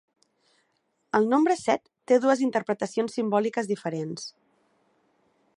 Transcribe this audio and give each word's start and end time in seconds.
El 1.19 1.27
nombre 1.33 1.57
set 1.59 1.85
té 2.11 2.19
dues 2.25 2.43
interpretacions 2.47 3.21
simbòliques 3.21 3.73
diferents. 3.75 4.29